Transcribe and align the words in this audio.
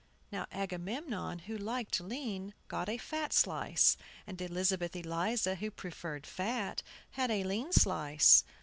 Now 0.31 0.47
Agamemnon, 0.51 1.43
who 1.45 1.55
liked 1.55 1.99
lean, 2.01 2.55
got 2.67 2.89
a 2.89 2.97
fat 2.97 3.31
slice; 3.33 3.97
and 4.25 4.41
Elizabeth 4.41 4.95
Eliza, 4.95 5.53
who 5.53 5.69
preferred 5.69 6.25
fat, 6.25 6.81
had 7.11 7.29
a 7.29 7.43
lean 7.43 7.71
slice. 7.71 8.43